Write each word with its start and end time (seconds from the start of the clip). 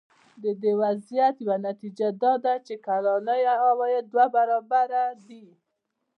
د 0.43 0.45
دې 0.61 0.73
وضعیت 0.81 1.35
یوه 1.43 1.57
نتیجه 1.67 2.07
دا 2.23 2.33
ده 2.45 2.53
چې 2.65 2.73
کلنی 2.85 3.41
عاید 3.53 4.05
دوه 4.13 4.25
برابره 4.35 5.03
دی. 5.27 5.45